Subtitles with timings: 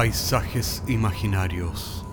[0.00, 2.06] Paisajes imaginarios.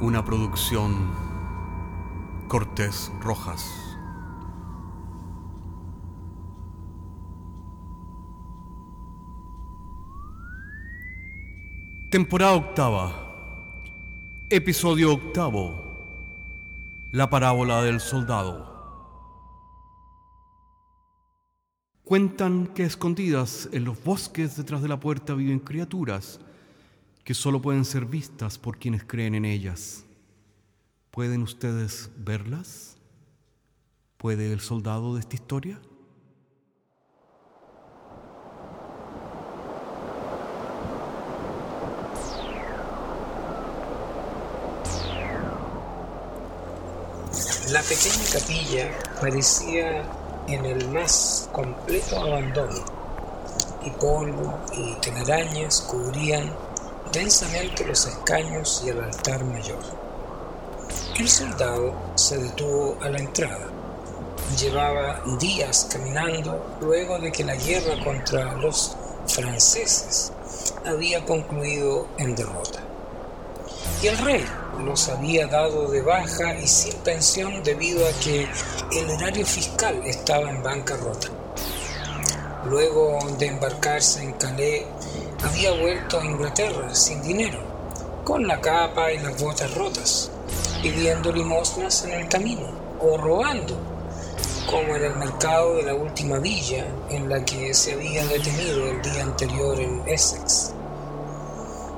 [0.00, 1.12] Una producción
[2.48, 3.96] Cortés Rojas.
[12.10, 13.12] Temporada octava.
[14.50, 15.84] Episodio octavo.
[17.12, 18.75] La parábola del soldado.
[22.06, 26.38] Cuentan que escondidas en los bosques detrás de la puerta viven criaturas
[27.24, 30.04] que solo pueden ser vistas por quienes creen en ellas.
[31.10, 32.96] ¿Pueden ustedes verlas?
[34.18, 35.80] ¿Puede el soldado de esta historia?
[47.72, 52.84] La pequeña capilla parecía en el más completo abandono,
[53.84, 56.52] y polvo y telarañas cubrían
[57.12, 59.82] densamente los escaños y el altar mayor.
[61.18, 63.68] El soldado se detuvo a la entrada.
[64.58, 70.32] Llevaba días caminando luego de que la guerra contra los franceses
[70.84, 72.85] había concluido en derrota.
[74.02, 74.44] Y el rey
[74.84, 78.46] los había dado de baja y sin pensión debido a que
[78.92, 81.28] el erario fiscal estaba en bancarrota.
[82.66, 84.84] Luego de embarcarse en Calais,
[85.42, 87.58] había vuelto a Inglaterra sin dinero,
[88.24, 90.30] con la capa y las botas rotas,
[90.82, 92.68] pidiendo limosnas en el camino
[93.00, 93.78] o robando,
[94.66, 99.00] como en el mercado de la última villa en la que se había detenido el
[99.00, 100.75] día anterior en Essex.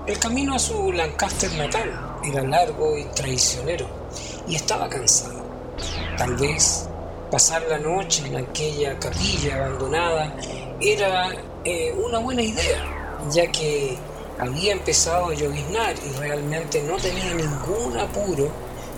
[0.08, 3.86] El camino a su Lancaster natal era largo y traicionero
[4.48, 5.44] y estaba cansado.
[6.16, 6.88] Tal vez
[7.30, 10.34] pasar la noche en aquella capilla abandonada
[10.80, 11.28] era
[11.62, 13.98] eh, una buena idea, ya que
[14.38, 18.50] había empezado a lloviznar y realmente no tenía ningún apuro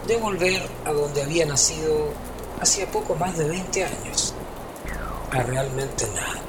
[0.06, 2.12] de volver a donde había nacido
[2.60, 4.32] hacía poco más de 20 años,
[5.32, 6.39] a realmente nada.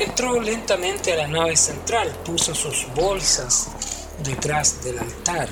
[0.00, 3.68] Entró lentamente a la nave central, puso sus bolsas
[4.24, 5.46] detrás del altar.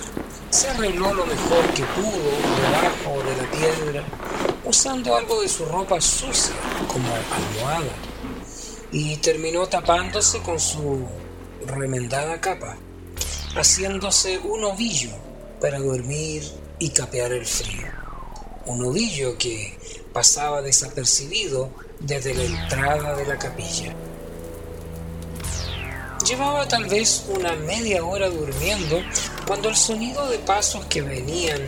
[0.48, 4.04] Se arregló lo mejor que pudo debajo de la piedra,
[4.64, 6.54] usando algo de su ropa sucia
[6.91, 7.92] como almohada,
[8.91, 11.06] y terminó tapándose con su
[11.66, 12.78] remendada capa,
[13.54, 15.10] haciéndose un ovillo
[15.60, 16.42] para dormir
[16.78, 17.88] y capear el frío.
[18.64, 19.78] Un ovillo que
[20.14, 21.69] pasaba desapercibido
[22.00, 23.94] desde la entrada de la capilla.
[26.28, 29.00] Llevaba tal vez una media hora durmiendo
[29.46, 31.58] cuando el sonido de pasos que venían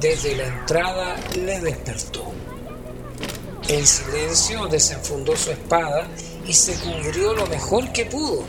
[0.00, 2.32] desde la entrada le despertó.
[3.68, 6.08] En silencio desenfundó su espada
[6.44, 8.42] y se cubrió lo mejor que pudo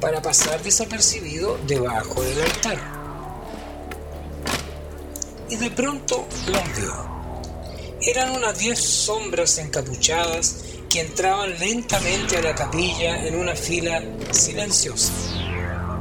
[0.00, 2.78] para pasar desapercibido debajo del altar.
[5.48, 7.14] Y de pronto los vio.
[8.00, 10.63] Eran unas diez sombras encapuchadas
[11.00, 15.12] entraban lentamente a la capilla en una fila silenciosa,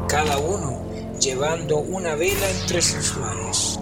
[0.07, 0.83] cada uno
[1.19, 3.79] llevando una vela entre sus manos.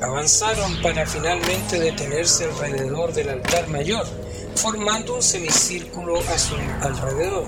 [0.00, 4.06] Avanzaron para finalmente detenerse alrededor del altar mayor,
[4.54, 7.46] formando un semicírculo a su alrededor.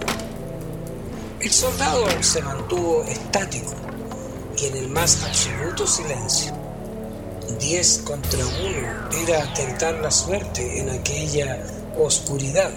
[1.40, 3.74] El soldado se mantuvo estático
[4.56, 6.52] y en el más absoluto silencio.
[7.60, 11.62] Diez contra uno era tentar la suerte en aquella
[12.02, 12.70] oscuridad,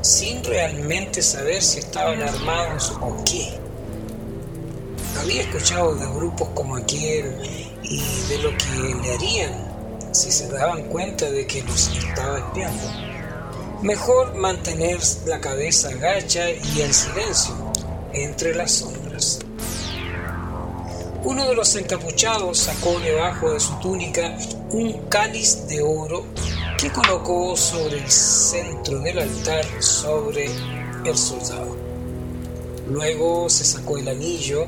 [0.00, 3.58] sin realmente saber si estaban armados o qué.
[5.20, 7.34] Había escuchado de grupos como aquel
[7.82, 9.68] y de lo que le harían
[10.12, 13.08] si se daban cuenta de que los estaba espiando.
[13.82, 17.54] Mejor mantener la cabeza agacha y el silencio
[18.12, 19.38] entre las sombras.
[21.24, 24.36] Uno de los encapuchados sacó debajo de su túnica
[24.70, 26.24] un cáliz de oro
[26.78, 30.48] que colocó sobre el centro del altar sobre
[31.04, 31.76] el soldado.
[32.88, 34.64] Luego se sacó el anillo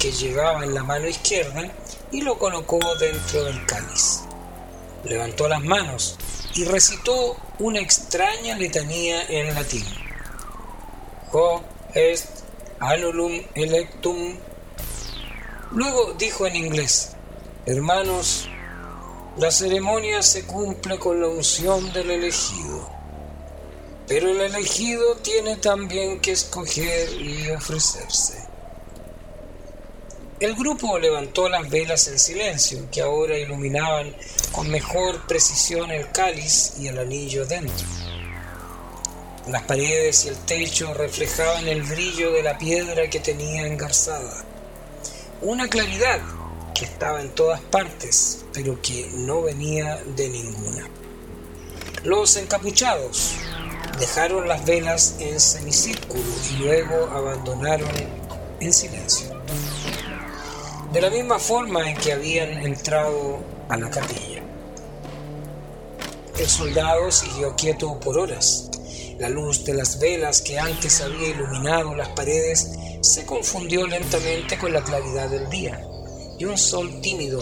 [0.00, 1.70] que llevaba en la mano izquierda
[2.10, 4.22] y lo colocó dentro del cáliz.
[5.04, 6.16] Levantó las manos
[6.56, 9.84] y recitó una extraña letanía en latín.
[11.30, 11.62] Ho
[11.94, 12.42] est
[12.80, 14.36] anulum electum.
[15.70, 17.12] Luego dijo en inglés,
[17.66, 18.48] hermanos,
[19.38, 22.90] la ceremonia se cumple con la unción del elegido,
[24.06, 28.46] pero el elegido tiene también que escoger y ofrecerse.
[30.38, 34.14] El grupo levantó las velas en silencio, que ahora iluminaban
[34.50, 37.86] con mejor precisión el cáliz y el anillo dentro.
[39.48, 44.44] Las paredes y el techo reflejaban el brillo de la piedra que tenía engarzada.
[45.40, 46.20] Una claridad
[46.82, 50.88] estaba en todas partes, pero que no venía de ninguna.
[52.04, 53.34] Los encapuchados
[53.98, 57.90] dejaron las velas en semicírculo y luego abandonaron
[58.60, 59.42] en silencio
[60.92, 63.38] de la misma forma en que habían entrado
[63.68, 64.42] a la capilla.
[66.38, 68.70] El soldado siguió quieto por horas.
[69.18, 74.72] La luz de las velas que antes había iluminado las paredes se confundió lentamente con
[74.72, 75.80] la claridad del día,
[76.42, 77.40] y un sol tímido,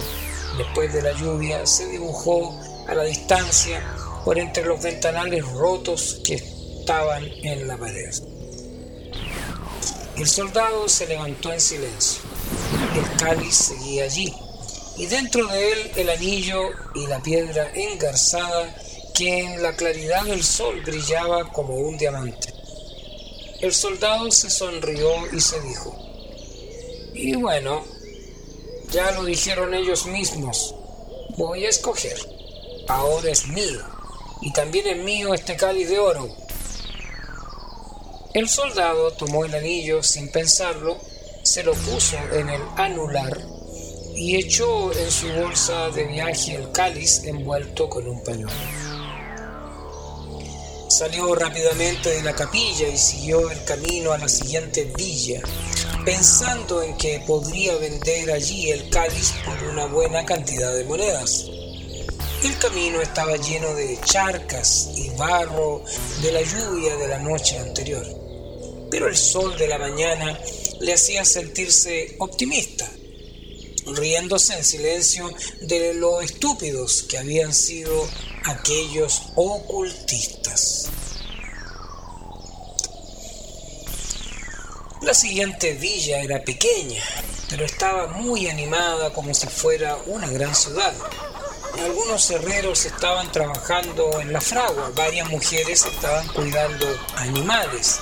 [0.58, 2.54] después de la lluvia, se dibujó
[2.86, 3.82] a la distancia
[4.26, 8.14] por entre los ventanales rotos que estaban en la pared.
[10.18, 12.20] El soldado se levantó en silencio
[12.94, 14.34] el cáliz seguía allí,
[14.98, 16.60] y dentro de él el anillo
[16.94, 18.74] y la piedra engarzada
[19.14, 22.52] que en la claridad del sol brillaba como un diamante.
[23.60, 25.96] El soldado se sonrió y se dijo,
[27.14, 27.82] y bueno,
[28.92, 30.74] ya lo dijeron ellos mismos,
[31.36, 32.18] voy a escoger,
[32.88, 33.80] ahora es mío,
[34.40, 36.28] y también es mío este cáliz de oro.
[38.34, 40.98] El soldado tomó el anillo sin pensarlo
[41.42, 43.40] se lo puso en el anular
[44.14, 48.52] y echó en su bolsa de viaje el cáliz envuelto con un pañuelo.
[50.88, 55.40] Salió rápidamente de la capilla y siguió el camino a la siguiente villa,
[56.10, 61.46] pensando en que podría vender allí el cáliz por una buena cantidad de monedas.
[62.42, 65.84] El camino estaba lleno de charcas y barro
[66.20, 68.04] de la lluvia de la noche anterior,
[68.90, 70.36] pero el sol de la mañana
[70.80, 72.90] le hacía sentirse optimista,
[73.94, 75.30] riéndose en silencio
[75.60, 78.08] de lo estúpidos que habían sido
[78.46, 80.90] aquellos ocultistas.
[85.10, 87.02] La siguiente villa era pequeña,
[87.48, 90.94] pero estaba muy animada como si fuera una gran ciudad.
[91.82, 96.86] Algunos herreros estaban trabajando en la fragua, varias mujeres estaban cuidando
[97.16, 97.98] animales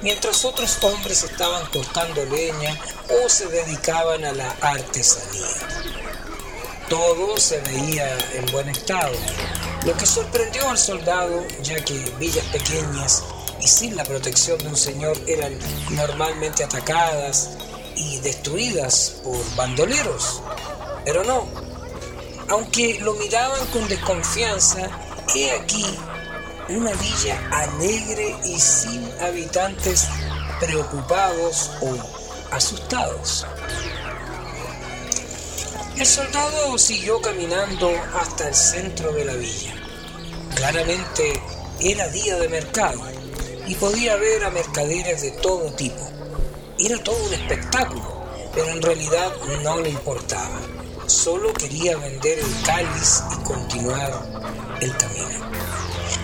[0.00, 2.80] mientras otros hombres estaban cortando leña
[3.22, 5.58] o se dedicaban a la artesanía.
[6.88, 9.12] Todo se veía en buen estado,
[9.84, 13.24] lo que sorprendió al soldado, ya que villas pequeñas
[13.66, 15.58] sin la protección de un señor eran
[15.90, 17.50] normalmente atacadas
[17.96, 20.42] y destruidas por bandoleros.
[21.04, 21.46] Pero no,
[22.48, 24.88] aunque lo miraban con desconfianza,
[25.34, 25.84] he aquí
[26.68, 30.06] una villa alegre y sin habitantes
[30.60, 31.96] preocupados o
[32.54, 33.46] asustados.
[35.96, 37.90] El soldado siguió caminando
[38.20, 39.74] hasta el centro de la villa.
[40.54, 41.40] Claramente
[41.80, 43.15] era día de mercado
[43.66, 46.08] y podía ver a mercaderes de todo tipo.
[46.78, 48.24] Era todo un espectáculo,
[48.54, 50.60] pero en realidad no le importaba.
[51.06, 54.12] Solo quería vender el cáliz y continuar
[54.80, 55.26] el camino.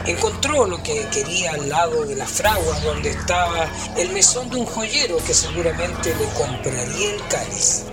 [0.05, 4.67] Encontró lo que quería al lado de las fraguas donde estaba el mesón de un
[4.67, 7.85] joyero que seguramente le compraría el cáliz.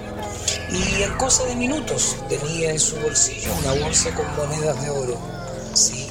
[0.71, 5.17] Y en cosa de minutos tenía en su bolsillo una bolsa con monedas de oro.
[5.73, 6.07] Sí,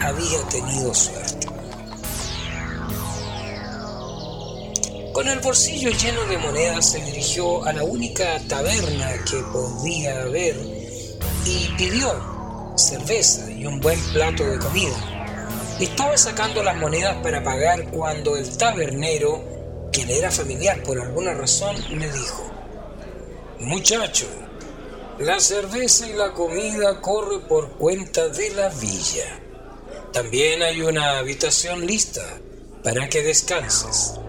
[0.00, 1.45] había tenido suerte.
[5.16, 10.54] Con el bolsillo lleno de monedas se dirigió a la única taberna que podía haber
[11.46, 15.78] y pidió cerveza y un buen plato de comida.
[15.80, 21.32] Estaba sacando las monedas para pagar cuando el tabernero, que le era familiar por alguna
[21.32, 22.52] razón, le dijo,
[23.60, 24.26] Muchacho,
[25.18, 29.40] la cerveza y la comida corre por cuenta de la villa.
[30.12, 32.20] También hay una habitación lista
[32.84, 34.20] para que descanses.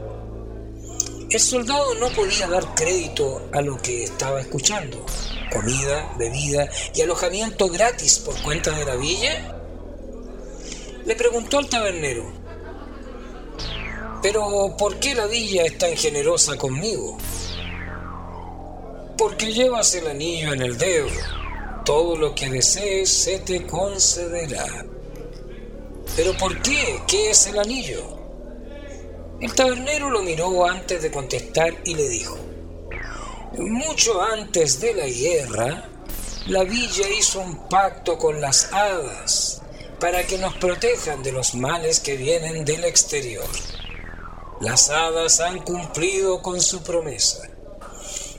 [1.29, 5.05] El soldado no podía dar crédito a lo que estaba escuchando.
[5.51, 9.53] Comida, bebida y alojamiento gratis por cuenta de la villa
[11.05, 12.29] le preguntó al tabernero,
[14.21, 17.17] pero ¿por qué la villa es tan generosa conmigo?
[19.17, 21.07] Porque llevas el anillo en el dedo.
[21.85, 24.85] Todo lo que desees se te concederá.
[26.17, 27.01] ¿Pero por qué?
[27.07, 28.16] ¿Qué es el anillo?
[29.39, 32.37] El tabernero lo miró antes de contestar y le dijo,
[33.57, 35.89] mucho antes de la guerra,
[36.47, 39.61] la villa hizo un pacto con las hadas
[39.99, 43.45] para que nos protejan de los males que vienen del exterior.
[44.59, 47.47] Las hadas han cumplido con su promesa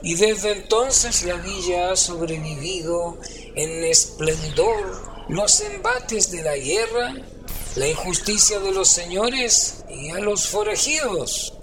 [0.03, 3.19] y desde entonces la villa ha sobrevivido
[3.55, 7.15] en esplendor los embates de la guerra,
[7.79, 11.55] la injusticia de los señores y a los forajidos.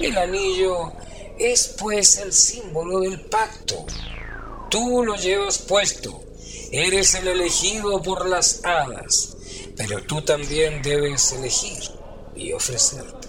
[0.00, 0.94] El anillo
[1.38, 3.84] es pues el símbolo del pacto.
[4.70, 6.24] Tú lo llevas puesto,
[6.70, 9.36] eres el elegido por las hadas,
[9.76, 11.82] pero tú también debes elegir
[12.34, 13.28] y ofrecerte.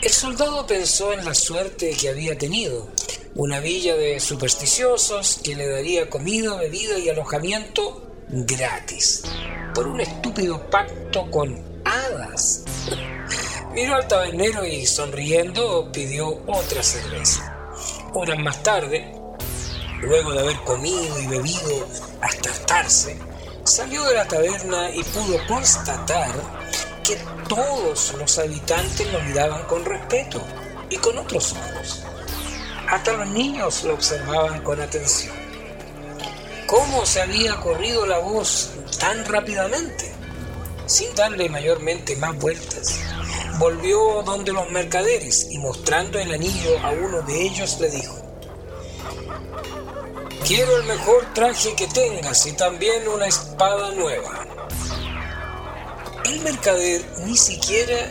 [0.00, 2.88] El soldado pensó en la suerte que había tenido,
[3.34, 9.22] una villa de supersticiosos que le daría comida, bebida y alojamiento gratis,
[9.74, 12.64] por un estúpido pacto con hadas.
[13.72, 17.72] Miró al tabernero y sonriendo pidió otra cerveza.
[18.12, 19.14] Horas más tarde,
[20.00, 21.88] luego de haber comido y bebido
[22.20, 23.18] hasta hartarse,
[23.64, 26.32] salió de la taberna y pudo constatar
[27.02, 27.16] que
[27.48, 30.42] todos los habitantes lo miraban con respeto
[30.90, 32.04] y con otros ojos.
[32.88, 35.41] Hasta los niños lo observaban con atención.
[36.72, 40.10] ¿Cómo se había corrido la voz tan rápidamente?
[40.86, 42.98] Sin darle mayormente más vueltas,
[43.58, 48.16] volvió donde los mercaderes y mostrando el anillo a uno de ellos le dijo,
[50.46, 54.46] Quiero el mejor traje que tengas y también una espada nueva.
[56.24, 58.10] El mercader ni siquiera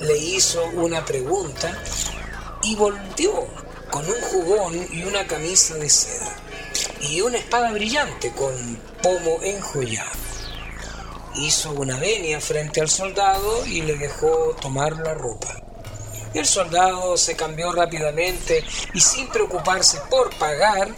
[0.00, 1.82] le hizo una pregunta
[2.62, 3.46] y volvió
[3.90, 6.42] con un jugón y una camisa de seda
[7.02, 8.52] y una espada brillante con
[9.02, 10.22] pomo enjollado
[11.34, 15.62] hizo una venia frente al soldado y le dejó tomar la ropa.
[16.34, 20.88] El soldado se cambió rápidamente y sin preocuparse por pagar,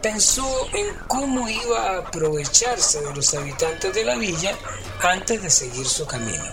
[0.00, 4.56] pensó en cómo iba a aprovecharse de los habitantes de la villa
[5.00, 6.44] antes de seguir su camino.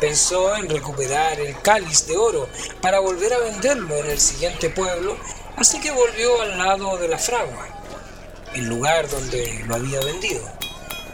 [0.00, 2.48] Pensó en recuperar el cáliz de oro
[2.80, 5.18] para volver a venderlo en el siguiente pueblo,
[5.56, 7.79] así que volvió al lado de la fragua,
[8.54, 10.42] el lugar donde lo había vendido.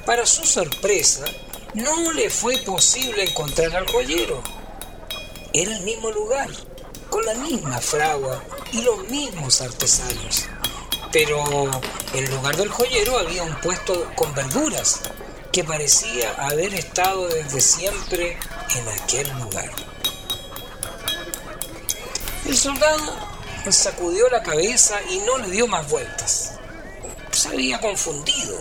[0.05, 1.25] Para su sorpresa,
[1.75, 4.43] no le fue posible encontrar al joyero.
[5.53, 6.49] Era el mismo lugar,
[7.11, 10.47] con la misma fragua y los mismos artesanos.
[11.13, 11.45] Pero
[12.15, 15.01] en lugar del joyero había un puesto con verduras
[15.53, 18.39] que parecía haber estado desde siempre
[18.75, 19.71] en aquel lugar.
[22.45, 23.17] El soldado
[23.71, 26.46] sacudió la cabeza y no le dio más vueltas.
[27.37, 28.57] Se había confundido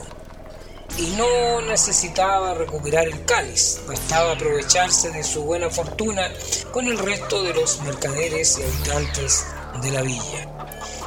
[0.98, 6.30] y no necesitaba recuperar el cáliz, bastaba aprovecharse de su buena fortuna
[6.74, 9.46] con el resto de los mercaderes y habitantes
[9.82, 10.50] de la villa.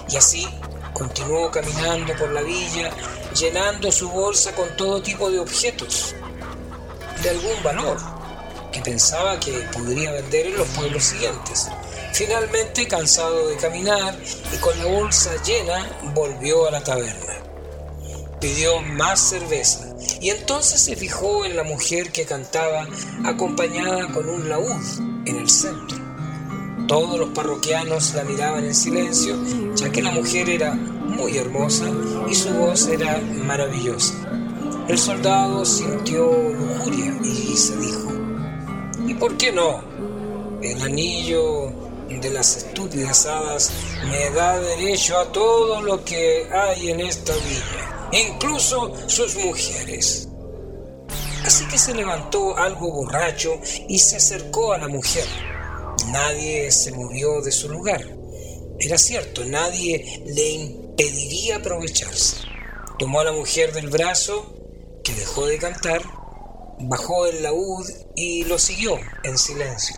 [0.09, 0.49] Y así
[0.95, 2.91] continuó caminando por la villa,
[3.39, 6.15] llenando su bolsa con todo tipo de objetos
[7.23, 7.99] de algún valor
[8.73, 11.69] que pensaba que podría vender en los pueblos siguientes.
[12.15, 14.17] Finalmente, cansado de caminar
[14.55, 17.28] y con la bolsa llena, volvió a la taberna
[18.41, 19.89] pidió más cerveza
[20.21, 22.87] y entonces se fijó en la mujer que cantaba
[23.25, 25.99] acompañada con un laúd en el centro.
[26.87, 29.37] Todos los parroquianos la miraban en silencio,
[29.75, 31.85] ya que la mujer era muy hermosa
[32.29, 34.15] y su voz era maravillosa.
[34.89, 38.11] El soldado sintió lujuria y se dijo,
[39.07, 39.83] ¿y por qué no?
[40.63, 41.71] El anillo
[42.09, 43.71] de las estúpidas hadas
[44.11, 50.29] me da derecho a todo lo que hay en esta villa incluso sus mujeres.
[51.45, 55.27] Así que se levantó algo borracho y se acercó a la mujer.
[56.09, 58.05] Nadie se movió de su lugar.
[58.79, 62.37] Era cierto, nadie le impediría aprovecharse.
[62.99, 64.55] Tomó a la mujer del brazo,
[65.05, 66.03] que dejó de cantar,
[66.81, 69.97] bajó el laúd y lo siguió en silencio.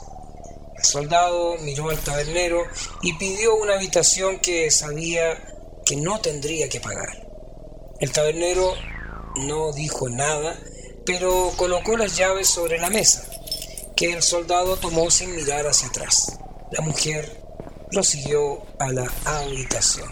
[0.77, 2.63] El soldado miró al tabernero
[3.03, 5.43] y pidió una habitación que sabía
[5.85, 7.30] que no tendría que pagar.
[8.01, 8.73] El tabernero
[9.37, 10.59] no dijo nada,
[11.05, 13.29] pero colocó las llaves sobre la mesa,
[13.95, 16.39] que el soldado tomó sin mirar hacia atrás.
[16.71, 17.43] La mujer
[17.91, 20.09] lo siguió a la habitación.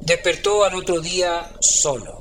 [0.00, 2.18] Despertó al otro día solo.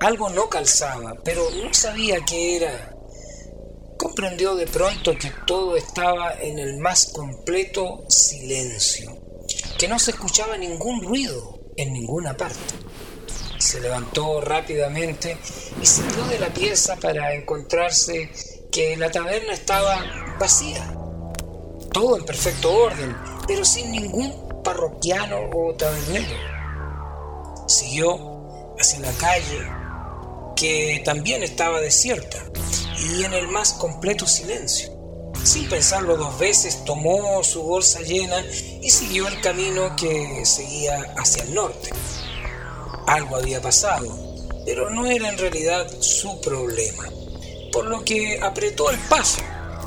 [0.00, 2.96] Algo no calzaba, pero no sabía qué era.
[3.96, 9.16] Comprendió de pronto que todo estaba en el más completo silencio,
[9.78, 12.58] que no se escuchaba ningún ruido, en ninguna parte.
[13.58, 15.36] Se levantó rápidamente
[15.80, 18.30] y salió de la pieza para encontrarse
[18.70, 20.04] que la taberna estaba
[20.38, 20.94] vacía.
[21.92, 26.36] Todo en perfecto orden, pero sin ningún parroquiano o tabernero.
[27.66, 29.68] Siguió hacia la calle,
[30.56, 32.38] que también estaba desierta
[32.98, 34.99] y en el más completo silencio.
[35.42, 38.44] Sin pensarlo dos veces, tomó su bolsa llena
[38.82, 41.90] y siguió el camino que seguía hacia el norte.
[43.06, 44.06] Algo había pasado,
[44.66, 47.04] pero no era en realidad su problema,
[47.72, 49.40] por lo que apretó el paso,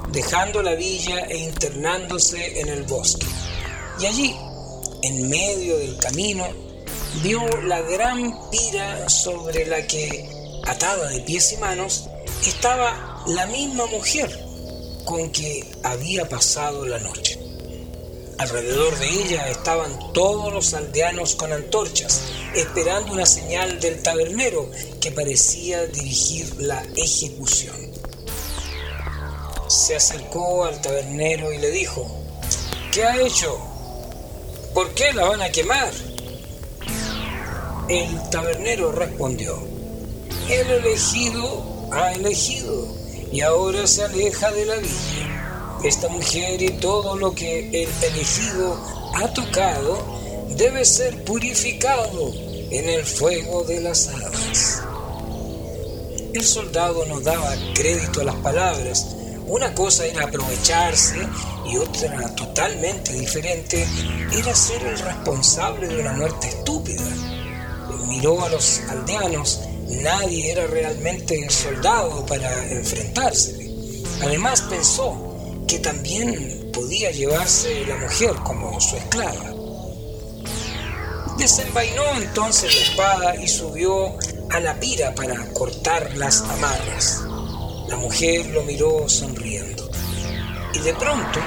[0.10, 3.28] dejando la villa e internándose en el bosque.
[4.00, 4.36] Y allí,
[5.04, 6.48] en medio del camino,
[7.22, 10.28] vio la gran pira sobre la que,
[10.66, 12.10] atada de pies y manos,
[12.44, 14.43] estaba la misma mujer
[15.06, 17.40] con que había pasado la noche.
[18.38, 22.22] Alrededor de ella estaban todos los aldeanos con antorchas,
[22.56, 24.70] esperando una señal del tabernero
[25.00, 27.76] que parecía dirigir la ejecución.
[29.68, 32.06] Se acercó al tabernero y le dijo,
[32.92, 33.58] ¿qué ha hecho?
[34.74, 35.94] ¿Por qué la van a quemar?
[37.88, 39.62] El tabernero respondió,
[40.50, 43.03] el elegido ha elegido
[43.34, 45.80] y ahora se aleja de la villa.
[45.84, 48.80] Esta mujer y todo lo que el elegido
[49.16, 50.06] ha tocado
[50.56, 52.32] debe ser purificado
[52.70, 54.84] en el fuego de las alas.
[56.32, 59.08] El soldado no daba crédito a las palabras.
[59.48, 61.28] Una cosa era aprovecharse
[61.66, 63.88] y otra totalmente diferente
[64.32, 67.04] era ser el responsable de una muerte estúpida.
[68.08, 69.60] Miró a los aldeanos
[70.02, 73.70] nadie era realmente soldado para enfrentarse.
[74.22, 79.54] Además pensó que también podía llevarse la mujer como su esclava.
[81.38, 84.18] Desenvainó entonces la espada y subió
[84.50, 87.22] a la pira para cortar las amarras.
[87.88, 89.90] La mujer lo miró sonriendo
[90.74, 91.40] y de pronto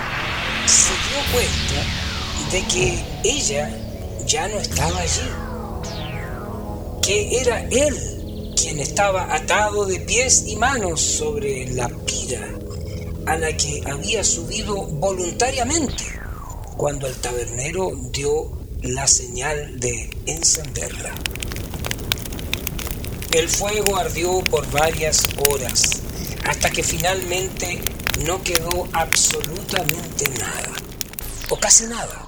[0.67, 3.71] se dio cuenta de que ella
[4.27, 5.31] ya no estaba allí,
[7.03, 8.16] que era él
[8.67, 12.53] quien estaba atado de pies y manos sobre la pira
[13.25, 16.03] a la que había subido voluntariamente
[16.77, 21.15] cuando el tabernero dio la señal de encenderla.
[23.31, 26.03] El fuego ardió por varias horas
[26.45, 27.81] hasta que finalmente
[28.25, 30.73] no quedó absolutamente nada,
[31.51, 32.27] o casi nada.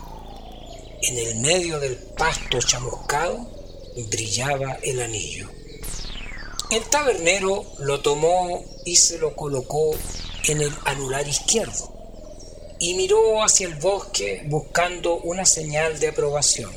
[1.03, 3.44] En el medio del pasto chamuscado
[4.09, 5.58] brillaba el anillo.
[6.71, 9.91] El tabernero lo tomó y se lo colocó
[10.49, 11.99] en el anular izquierdo
[12.79, 16.71] y miró hacia el bosque buscando una señal de aprobación.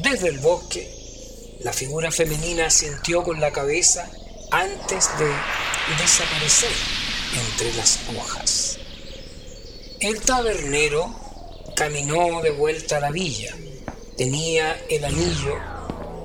[0.00, 0.90] Desde el bosque,
[1.60, 4.10] la figura femenina sintió con la cabeza
[4.50, 5.30] antes de
[5.98, 6.72] desaparecer
[7.48, 8.78] entre las hojas.
[10.00, 11.14] El tabernero
[11.76, 13.54] caminó de vuelta a la villa.
[14.16, 15.81] Tenía el anillo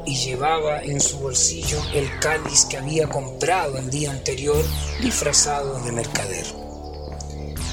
[0.07, 4.63] y llevaba en su bolsillo el cáliz que había comprado el día anterior
[5.01, 6.45] disfrazado de mercader.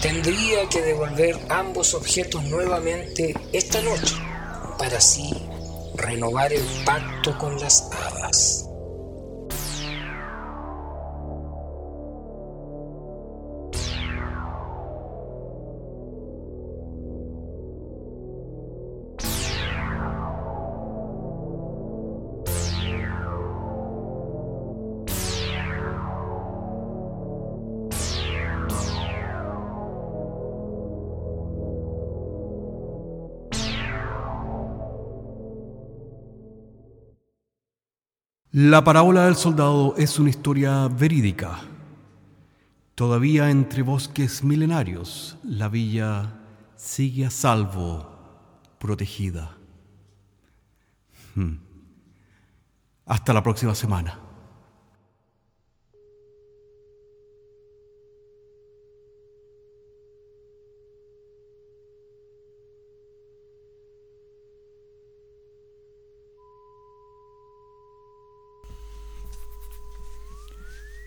[0.02, 4.16] Tendría que devolver ambos objetos nuevamente esta noche
[4.78, 5.32] para así
[5.94, 8.68] renovar el pacto con las hadas.
[38.56, 41.62] La parábola del soldado es una historia verídica.
[42.94, 46.34] Todavía entre bosques milenarios, la villa
[46.76, 48.16] sigue a salvo,
[48.78, 49.56] protegida.
[51.34, 51.56] Hmm.
[53.06, 54.20] Hasta la próxima semana.